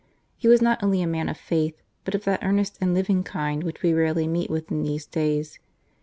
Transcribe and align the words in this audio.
He 0.35 0.47
was 0.47 0.63
not 0.63 0.81
only 0.81 1.03
a 1.03 1.07
man 1.07 1.29
of 1.29 1.37
faith, 1.37 1.79
but 2.05 2.15
of 2.15 2.23
that 2.23 2.39
earnest 2.43 2.75
and 2.81 2.91
living 2.95 3.23
kind 3.23 3.63
which 3.63 3.83
we 3.83 3.93
rarely 3.93 4.27
meet 4.27 4.49
with 4.49 4.71
in 4.71 4.81
these 4.81 5.05
days. 5.05 5.59